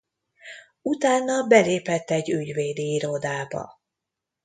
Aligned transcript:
Utána 0.81 1.43
belépett 1.47 2.09
egy 2.09 2.29
ügyvédi 2.29 2.93
irodába. 2.93 3.79